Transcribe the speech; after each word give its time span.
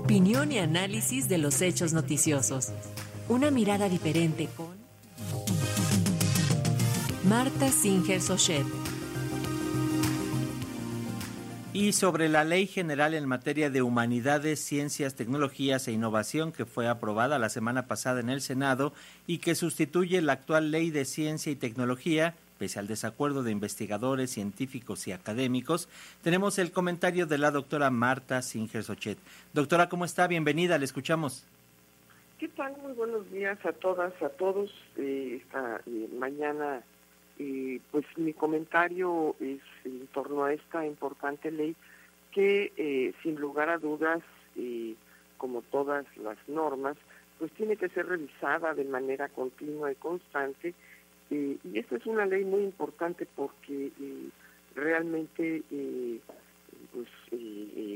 Opinión 0.00 0.50
y 0.50 0.58
análisis 0.58 1.28
de 1.28 1.36
los 1.36 1.60
hechos 1.60 1.92
noticiosos. 1.92 2.68
Una 3.28 3.50
mirada 3.50 3.86
diferente 3.86 4.48
con 4.56 4.74
Marta 7.28 7.68
Singer 7.68 8.22
Sochet. 8.22 8.64
Y 11.74 11.92
sobre 11.92 12.30
la 12.30 12.44
Ley 12.44 12.66
General 12.66 13.12
en 13.12 13.28
materia 13.28 13.68
de 13.68 13.82
humanidades, 13.82 14.64
ciencias, 14.64 15.16
tecnologías 15.16 15.86
e 15.86 15.92
innovación 15.92 16.50
que 16.52 16.64
fue 16.64 16.88
aprobada 16.88 17.38
la 17.38 17.50
semana 17.50 17.86
pasada 17.86 18.20
en 18.20 18.30
el 18.30 18.40
Senado 18.40 18.94
y 19.26 19.36
que 19.38 19.54
sustituye 19.54 20.22
la 20.22 20.32
actual 20.32 20.70
Ley 20.70 20.90
de 20.90 21.04
Ciencia 21.04 21.52
y 21.52 21.56
Tecnología, 21.56 22.34
pese 22.60 22.78
al 22.78 22.86
desacuerdo 22.86 23.42
de 23.42 23.52
investigadores, 23.52 24.32
científicos 24.32 25.08
y 25.08 25.12
académicos, 25.12 25.88
tenemos 26.22 26.58
el 26.58 26.72
comentario 26.72 27.24
de 27.24 27.38
la 27.38 27.50
doctora 27.50 27.88
Marta 27.88 28.42
Singer 28.42 28.84
Sochet. 28.84 29.16
Doctora, 29.54 29.88
¿cómo 29.88 30.04
está? 30.04 30.26
Bienvenida, 30.26 30.76
le 30.76 30.84
escuchamos. 30.84 31.46
¿Qué 32.38 32.48
tal? 32.48 32.76
Muy 32.82 32.92
buenos 32.92 33.30
días 33.32 33.58
a 33.64 33.72
todas, 33.72 34.12
a 34.22 34.28
todos. 34.28 34.70
Eh, 34.98 35.40
esta 35.42 35.80
eh, 35.86 36.08
mañana 36.18 36.82
pues 37.90 38.04
mi 38.18 38.34
comentario 38.34 39.34
es 39.40 39.62
en 39.86 40.06
torno 40.08 40.44
a 40.44 40.52
esta 40.52 40.84
importante 40.84 41.50
ley 41.50 41.74
que 42.32 42.74
eh, 42.76 43.14
sin 43.22 43.36
lugar 43.36 43.70
a 43.70 43.78
dudas, 43.78 44.20
como 45.38 45.62
todas 45.62 46.04
las 46.18 46.36
normas, 46.46 46.98
pues 47.38 47.50
tiene 47.52 47.78
que 47.78 47.88
ser 47.88 48.06
revisada 48.06 48.74
de 48.74 48.84
manera 48.84 49.30
continua 49.30 49.90
y 49.90 49.94
constante. 49.94 50.74
Y 51.30 51.58
esta 51.74 51.96
es 51.96 52.06
una 52.06 52.26
ley 52.26 52.44
muy 52.44 52.62
importante 52.62 53.26
porque 53.36 53.86
eh, 53.86 54.28
realmente 54.74 55.62
eh, 55.70 56.20
pues, 56.92 57.08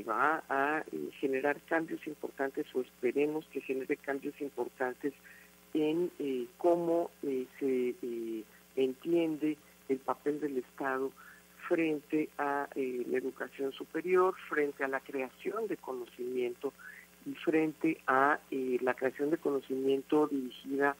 va 0.07 0.43
a 0.47 0.83
generar 1.19 1.59
cambios 1.61 2.05
importantes 2.07 2.65
o 2.73 2.81
esperemos 2.81 3.45
que 3.47 3.61
genere 3.61 3.97
cambios 3.97 4.39
importantes 4.39 5.13
en 5.73 6.09
cómo 6.57 7.11
se 7.21 7.95
entiende 8.75 9.57
el 9.89 9.97
papel 9.97 10.39
del 10.39 10.57
Estado 10.57 11.11
frente 11.67 12.29
a 12.37 12.67
eh, 12.75 13.05
la 13.09 13.17
educación 13.17 13.71
superior, 13.71 14.35
frente 14.49 14.83
a 14.83 14.87
la 14.87 14.99
creación 14.99 15.67
de 15.67 15.77
conocimiento 15.77 16.73
y 17.25 17.33
frente 17.35 17.99
a 18.07 18.39
eh, 18.51 18.77
la 18.81 18.93
creación 18.93 19.31
de 19.31 19.37
conocimiento 19.37 20.27
dirigida 20.27 20.95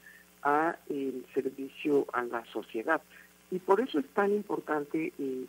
el 0.88 1.24
servicio 1.34 2.06
a 2.12 2.22
la 2.22 2.44
sociedad. 2.46 3.02
Y 3.50 3.58
por 3.58 3.80
eso 3.80 3.98
es 3.98 4.06
tan 4.08 4.32
importante 4.32 5.12
eh, 5.18 5.44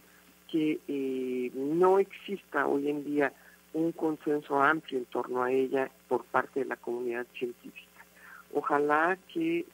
que 0.52 1.52
no 1.54 2.00
exista 2.00 2.68
hoy 2.68 2.90
en 2.90 3.04
día 3.04 3.34
un 3.74 3.92
consenso 3.92 4.62
amplio 4.62 5.00
en 5.00 5.06
torno 5.06 5.44
a 5.44 5.52
ella 5.52 5.92
por 6.08 6.24
parte 6.24 6.62
de 6.62 6.66
la 6.66 6.78
comunidad 6.78 7.28
científica. 7.34 8.06
Ojalá 8.54 9.18
que 9.34 9.66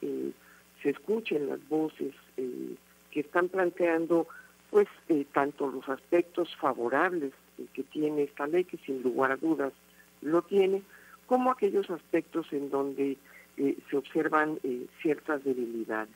se 0.84 0.90
escuchen 0.90 1.48
las 1.48 1.66
voces 1.68 2.14
eh, 2.36 2.76
que 3.10 3.20
están 3.20 3.48
planteando 3.48 4.28
pues 4.70 4.86
eh, 5.08 5.24
tanto 5.32 5.68
los 5.68 5.88
aspectos 5.88 6.54
favorables 6.56 7.32
que 7.72 7.84
tiene 7.84 8.24
esta 8.24 8.46
ley, 8.46 8.64
que 8.64 8.76
sin 8.78 9.02
lugar 9.02 9.32
a 9.32 9.36
dudas 9.36 9.72
lo 10.20 10.42
tiene, 10.42 10.82
como 11.26 11.50
aquellos 11.50 11.88
aspectos 11.90 12.52
en 12.52 12.70
donde 12.70 13.16
eh, 13.56 13.76
se 13.90 13.96
observan 13.96 14.58
ciertas 15.00 15.44
debilidades. 15.44 16.14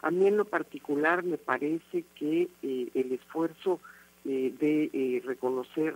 A 0.00 0.10
mí 0.10 0.26
en 0.26 0.36
lo 0.36 0.44
particular 0.44 1.22
me 1.22 1.38
parece 1.38 2.04
que 2.16 2.48
el 2.62 3.12
esfuerzo 3.12 3.80
de 4.24 5.22
reconocer 5.24 5.94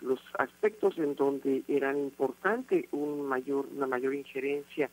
los 0.00 0.20
aspectos 0.38 0.98
en 0.98 1.14
donde 1.14 1.62
eran 1.68 1.98
importante 1.98 2.88
un 2.92 3.26
mayor, 3.26 3.66
una 3.74 3.86
mayor 3.86 4.14
injerencia 4.14 4.90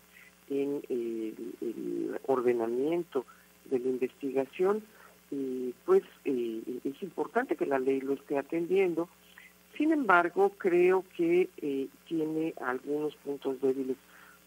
en 0.50 0.82
el 0.90 2.20
ordenamiento 2.26 3.26
de 3.66 3.80
la 3.80 3.90
investigación, 3.90 4.84
pues 5.86 6.04
eh, 6.26 6.62
es 6.84 7.04
importante 7.04 7.56
que 7.56 7.66
la 7.66 7.80
ley 7.80 8.02
lo 8.02 8.14
esté 8.14 8.38
atendiendo. 8.38 9.10
Sin 9.78 9.92
embargo, 9.92 10.52
creo 10.58 11.06
que 11.16 11.50
eh, 11.58 11.88
tiene 12.08 12.54
algunos 12.60 13.16
puntos 13.18 13.62
débiles. 13.62 13.98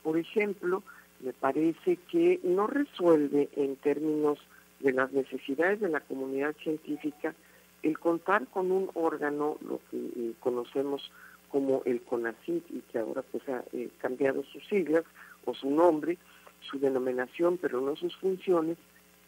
Por 0.03 0.19
ejemplo, 0.19 0.83
me 1.21 1.33
parece 1.33 1.97
que 2.11 2.41
no 2.43 2.67
resuelve 2.67 3.49
en 3.57 3.77
términos 3.77 4.39
de 4.81 4.93
las 4.93 5.13
necesidades 5.13 5.81
de 5.81 5.89
la 5.89 6.01
comunidad 6.01 6.55
científica 6.63 7.35
el 7.83 7.99
contar 7.99 8.47
con 8.49 8.71
un 8.71 8.91
órgano, 8.95 9.59
lo 9.61 9.81
que 9.91 9.97
eh, 9.97 10.33
conocemos 10.41 11.11
como 11.49 11.83
el 11.85 12.01
CONACYT 12.03 12.71
y 12.71 12.81
que 12.81 12.99
ahora 12.99 13.23
pues 13.23 13.47
ha 13.49 13.62
cambiado 13.99 14.43
sus 14.45 14.67
siglas 14.69 15.05
o 15.45 15.55
su 15.55 15.71
nombre, 15.71 16.17
su 16.61 16.79
denominación, 16.79 17.59
pero 17.59 17.81
no 17.81 17.97
sus 17.97 18.17
funciones, 18.17 18.79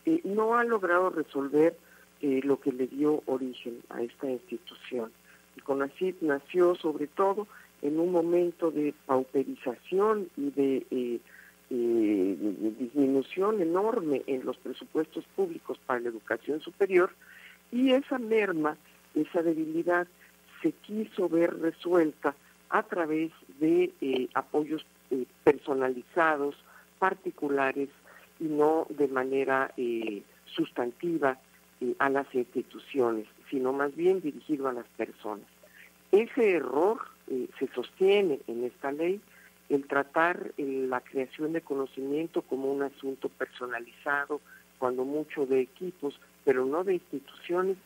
eh, 0.07 0.21
no 0.25 0.57
ha 0.57 0.65
logrado 0.65 1.11
resolver 1.11 1.77
eh, 2.23 2.41
lo 2.45 2.61
que 2.61 2.73
le 2.73 2.87
dio 2.87 3.23
origen 3.27 3.83
a 3.91 4.03
esta 4.03 4.31
institución. 4.31 5.13
El 5.57 5.63
CONACYT 5.65 6.23
nació 6.23 6.75
sobre 6.75 7.07
todo 7.07 7.47
en 7.85 8.01
un 8.01 8.11
momento 8.11 8.71
de 8.71 8.95
pauperización 9.07 10.29
y 10.37 10.51
de, 10.51 10.87
eh, 10.91 12.37
disminución 12.79 13.61
enorme 13.61 14.23
en 14.27 14.45
los 14.45 14.57
presupuestos 14.57 15.25
públicos 15.37 15.79
para 15.87 16.01
la 16.01 16.09
educación 16.09 16.61
superior 16.61 17.11
y 17.71 17.93
esa 17.93 18.19
merma, 18.19 18.77
esa 19.15 19.43
debilidad 19.43 20.07
se 20.63 20.73
quiso 20.73 21.29
ver 21.29 21.59
resuelta 21.61 22.35
a 22.71 22.83
través 22.85 23.33
de 23.61 23.93
apoyos 24.35 24.85
personalizados, 25.43 26.57
particulares 26.99 27.89
y 28.41 28.45
no 28.45 28.87
de 28.89 29.09
manera 29.09 29.73
eh, 29.77 30.23
sustantiva 30.47 31.39
eh, 31.81 31.95
a 31.99 32.09
las 32.09 32.33
instituciones, 32.35 33.27
sino 33.51 33.73
más 33.73 33.95
bien 33.95 34.21
dirigido 34.21 34.69
a 34.69 34.73
las 34.73 34.87
personas. 34.97 35.47
Ese 36.13 36.53
error 36.53 37.14
eh, 37.29 37.49
se 37.59 37.69
sostiene 37.69 38.41
en 38.47 38.65
esta 38.65 38.93
ley, 38.93 39.21
el 39.69 39.87
tratar 39.87 40.53
la 40.57 41.01
creación 41.01 41.53
de 41.53 41.63
conocimiento 41.63 42.43
como 42.43 42.71
un 42.71 42.83
asunto 42.83 43.29
personalizado, 43.29 44.41
cuando 44.79 45.05
mucho 45.05 45.47
de 45.47 45.61
equipos, 45.61 46.21
pero 46.45 46.67
no 46.67 46.85
de 46.85 46.95
instituciones, 46.95 47.77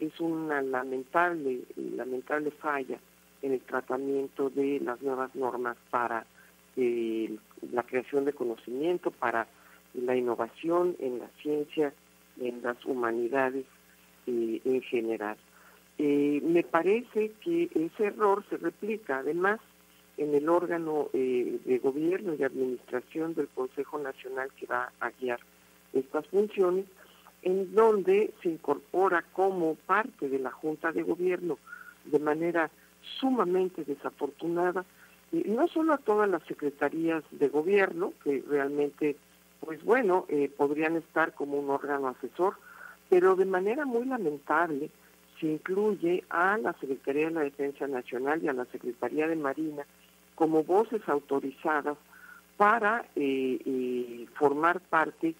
es 0.00 0.18
una 0.20 0.62
lamentable, 0.62 1.60
lamentable 1.76 2.50
falla 2.50 2.98
en 3.42 3.52
el 3.52 3.60
tratamiento 3.60 4.50
de 4.50 4.80
las 4.80 5.00
nuevas 5.02 5.34
normas 5.34 5.76
para 5.90 6.26
la 6.76 7.82
creación 7.82 8.24
de 8.24 8.32
conocimiento, 8.32 9.10
para 9.10 9.48
la 9.94 10.16
innovación 10.16 10.96
en 11.00 11.18
la 11.18 11.28
ciencia, 11.42 11.92
en 12.40 12.62
las 12.62 12.84
humanidades 12.84 13.64
eh, 14.26 14.60
en 14.64 14.82
general. 14.82 15.36
Eh, 15.98 16.40
me 16.44 16.62
parece 16.62 17.32
que 17.42 17.68
ese 17.74 18.06
error 18.06 18.44
se 18.48 18.56
replica 18.56 19.18
además 19.18 19.60
en 20.16 20.34
el 20.34 20.48
órgano 20.48 21.08
eh, 21.12 21.58
de 21.64 21.78
gobierno 21.78 22.34
y 22.34 22.44
administración 22.44 23.34
del 23.34 23.48
Consejo 23.48 23.98
Nacional 23.98 24.50
que 24.58 24.66
va 24.66 24.92
a 25.00 25.10
guiar 25.10 25.40
estas 25.92 26.26
funciones, 26.28 26.86
en 27.42 27.74
donde 27.74 28.32
se 28.42 28.48
incorpora 28.48 29.24
como 29.32 29.74
parte 29.74 30.28
de 30.28 30.38
la 30.38 30.50
Junta 30.50 30.92
de 30.92 31.02
Gobierno 31.02 31.58
de 32.04 32.18
manera 32.18 32.70
sumamente 33.20 33.84
desafortunada, 33.84 34.84
no 35.30 35.68
solo 35.68 35.94
a 35.94 35.98
todas 35.98 36.28
las 36.28 36.42
secretarías 36.44 37.22
de 37.30 37.48
gobierno, 37.48 38.12
que 38.24 38.42
realmente 38.48 39.16
pues 39.60 39.84
bueno, 39.84 40.24
eh, 40.28 40.50
podrían 40.56 40.96
estar 40.96 41.34
como 41.34 41.58
un 41.58 41.70
órgano 41.70 42.08
asesor, 42.08 42.54
pero 43.08 43.36
de 43.36 43.44
manera 43.44 43.84
muy 43.84 44.04
lamentable 44.04 44.90
se 45.40 45.46
incluye 45.46 46.24
a 46.30 46.58
la 46.58 46.72
Secretaría 46.74 47.26
de 47.26 47.34
la 47.34 47.40
Defensa 47.42 47.86
Nacional 47.86 48.42
y 48.42 48.48
a 48.48 48.52
la 48.52 48.64
Secretaría 48.66 49.26
de 49.26 49.36
Marina 49.36 49.84
como 50.34 50.62
voces 50.62 51.02
autorizadas 51.08 51.96
para 52.56 53.04
eh, 53.16 53.58
eh, 53.64 54.26
formar 54.34 54.80
parte 54.80 55.34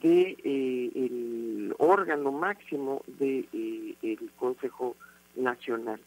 del 0.00 0.36
de, 0.42 1.74
órgano 1.78 2.32
máximo 2.32 3.02
del 3.06 3.96
Consejo 4.36 4.96
Nacional. 5.36 6.00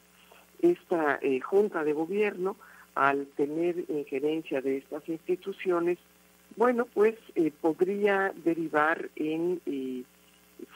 Esta 0.61 1.19
Junta 1.43 1.83
de 1.83 1.93
Gobierno, 1.93 2.57
al 2.95 3.27
tener 3.37 3.85
injerencia 3.89 4.61
de 4.61 4.77
estas 4.77 5.07
instituciones, 5.07 5.97
bueno, 6.55 6.87
pues 6.91 7.15
eh, 7.35 7.51
podría 7.61 8.33
derivar 8.43 9.09
en 9.15 9.61
eh, 9.65 10.03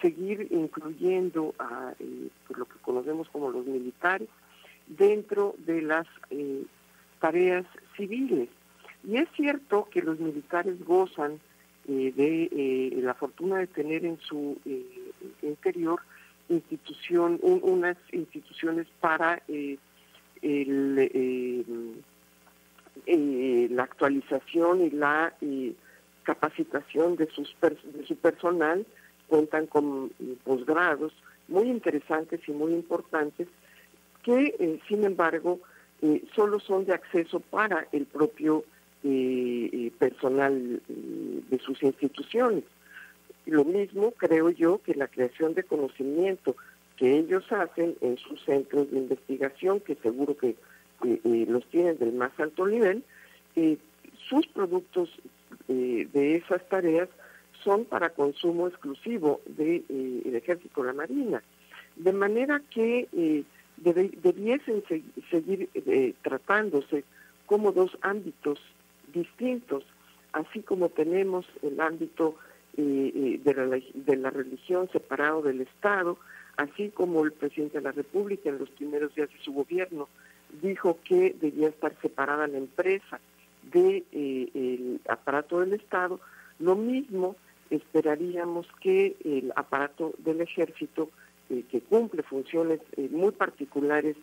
seguir 0.01 0.47
incluyendo 0.51 1.53
a 1.59 1.93
eh, 1.99 2.27
pues, 2.47 2.59
lo 2.59 2.65
que 2.65 2.79
conocemos 2.81 3.29
como 3.29 3.49
los 3.49 3.65
militares 3.65 4.27
dentro 4.87 5.55
de 5.59 5.81
las 5.81 6.07
tareas 7.19 7.65
civiles. 7.95 8.49
Y 9.07 9.17
es 9.17 9.29
cierto 9.35 9.87
que 9.89 10.01
los 10.01 10.19
militares 10.19 10.83
gozan 10.85 11.39
de 11.85 12.99
la 13.01 13.13
fortuna 13.15 13.57
de 13.57 13.67
tener 13.67 14.05
en 14.05 14.19
su 14.19 14.57
interior 15.41 15.99
institución, 16.49 17.39
unas 17.41 17.97
instituciones 18.11 18.87
para 18.99 19.41
el 19.47 19.79
la 22.95 23.83
actualización 23.83 24.81
y 24.81 24.89
la 24.91 25.33
capacitación 26.23 27.15
de, 27.15 27.27
sus 27.27 27.55
de 27.61 28.05
su 28.05 28.15
personal, 28.15 28.85
cuentan 29.31 29.65
con 29.65 30.11
posgrados 30.43 31.13
muy 31.47 31.69
interesantes 31.69 32.41
y 32.47 32.51
muy 32.51 32.73
importantes 32.73 33.47
que, 34.23 34.79
sin 34.89 35.05
embargo, 35.05 35.61
solo 36.35 36.59
son 36.59 36.83
de 36.85 36.93
acceso 36.93 37.39
para 37.39 37.87
el 37.93 38.05
propio 38.07 38.65
personal 39.97 40.81
de 40.87 41.59
sus 41.59 41.81
instituciones. 41.81 42.65
Lo 43.45 43.63
mismo 43.63 44.11
creo 44.11 44.49
yo 44.49 44.81
que 44.83 44.95
la 44.95 45.07
creación 45.07 45.53
de 45.53 45.63
conocimiento 45.63 46.57
que 46.97 47.17
ellos 47.17 47.43
hacen 47.51 47.95
en 48.01 48.17
sus 48.17 48.43
centros 48.45 48.91
de 48.91 48.99
investigación, 48.99 49.79
que 49.79 49.95
seguro 49.95 50.37
que 50.37 50.49
eh, 50.49 51.19
eh, 51.23 51.45
los 51.49 51.65
tienen 51.69 51.97
del 51.97 52.13
más 52.13 52.31
alto 52.39 52.67
nivel, 52.67 53.03
eh, 53.55 53.77
sus 54.29 54.45
productos 54.47 55.09
de 55.67 56.35
esas 56.35 56.67
tareas 56.69 57.09
son 57.63 57.85
para 57.85 58.11
consumo 58.11 58.67
exclusivo 58.67 59.41
del 59.45 59.85
de, 59.87 60.37
ejército 60.37 60.81
de 60.81 60.87
la 60.87 60.93
marina. 60.93 61.43
De 61.95 62.13
manera 62.13 62.61
que 62.69 63.07
debiesen 63.77 64.83
seguir 65.29 65.69
tratándose 66.21 67.03
como 67.45 67.71
dos 67.71 67.97
ámbitos 68.01 68.59
distintos, 69.13 69.83
así 70.31 70.61
como 70.61 70.89
tenemos 70.89 71.45
el 71.61 71.79
ámbito 71.79 72.35
de 72.77 74.17
la, 74.17 74.29
religión 74.29 74.89
separado 74.91 75.41
del 75.41 75.61
Estado, 75.61 76.17
así 76.57 76.89
como 76.89 77.25
el 77.25 77.33
presidente 77.33 77.79
de 77.79 77.83
la 77.83 77.91
República 77.91 78.49
en 78.49 78.59
los 78.59 78.69
primeros 78.69 79.13
días 79.15 79.29
de 79.29 79.39
su 79.39 79.53
gobierno 79.53 80.07
dijo 80.61 80.99
que 81.03 81.35
debía 81.39 81.69
estar 81.69 81.95
separada 82.01 82.47
la 82.47 82.57
empresa 82.57 83.19
del 83.63 84.03
de, 84.13 84.49
eh, 84.53 84.97
aparato 85.07 85.59
del 85.59 85.73
Estado, 85.73 86.19
lo 86.59 86.75
mismo 86.75 87.35
esperaríamos 87.71 88.68
que 88.79 89.18
el 89.25 89.51
aparato 89.56 90.13
del 90.19 90.41
ejército, 90.41 91.09
eh, 91.50 91.63
que 91.69 91.81
cumple 91.81 92.21
funciones 92.21 92.79
eh, 92.97 93.09
muy 93.09 93.31
particulares 93.31 94.15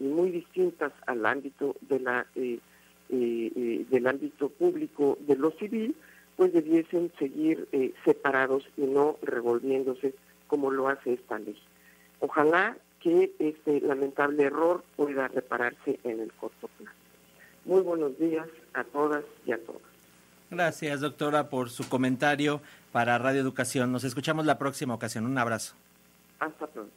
y 0.00 0.04
muy 0.04 0.30
distintas 0.30 0.92
al 1.06 1.24
ámbito 1.24 1.76
de 1.82 2.00
la 2.00 2.26
del 2.34 4.06
ámbito 4.08 4.48
público 4.48 5.18
de 5.20 5.36
lo 5.36 5.52
civil, 5.52 5.94
pues 6.36 6.52
debiesen 6.52 7.12
seguir 7.16 7.68
separados 8.04 8.66
y 8.76 8.86
no 8.86 9.18
revolviéndose 9.22 10.14
como 10.48 10.72
lo 10.72 10.88
hace 10.88 11.12
esta 11.12 11.38
ley. 11.38 11.56
Ojalá 12.18 12.76
que 13.04 13.32
este 13.38 13.82
lamentable 13.82 14.44
error 14.44 14.82
pueda 14.96 15.28
repararse 15.28 16.00
en 16.04 16.20
el 16.20 16.32
corto 16.32 16.68
plazo. 16.78 16.96
Muy 17.66 17.82
buenos 17.82 18.18
días 18.18 18.48
a 18.72 18.82
todas 18.84 19.24
y 19.44 19.52
a 19.52 19.58
todos. 19.58 19.82
Gracias, 20.50 21.00
doctora, 21.00 21.50
por 21.50 21.68
su 21.68 21.86
comentario 21.88 22.62
para 22.94 23.18
Radio 23.18 23.40
Educación. 23.40 23.90
Nos 23.90 24.04
escuchamos 24.04 24.46
la 24.46 24.56
próxima 24.56 24.94
ocasión. 24.94 25.26
Un 25.26 25.36
abrazo. 25.36 25.74
Hasta 26.38 26.64
pronto. 26.68 26.92